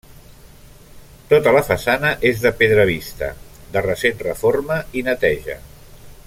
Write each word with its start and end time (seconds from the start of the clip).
Tota 1.33 1.51
la 1.57 1.61
façana 1.67 2.13
és 2.29 2.41
de 2.45 2.53
pedra 2.63 2.87
vista 2.93 3.29
de 3.77 3.85
recent 3.89 4.19
reforma 4.25 4.79
i 5.01 5.05
neteja. 5.11 5.61